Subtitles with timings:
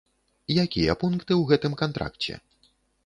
[0.63, 2.33] Якія пункты ў гэтым кантракце?